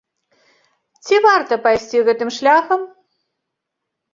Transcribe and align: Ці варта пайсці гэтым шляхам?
Ці 1.05 1.15
варта 1.27 1.53
пайсці 1.67 2.01
гэтым 2.09 2.29
шляхам? 2.39 2.81